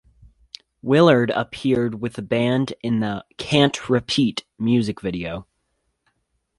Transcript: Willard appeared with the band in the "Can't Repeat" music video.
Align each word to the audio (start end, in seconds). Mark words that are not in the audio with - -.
Willard 0.81 1.29
appeared 1.29 2.01
with 2.01 2.13
the 2.13 2.23
band 2.23 2.73
in 2.81 3.01
the 3.01 3.23
"Can't 3.37 3.87
Repeat" 3.87 4.43
music 4.57 4.99
video. 4.99 5.45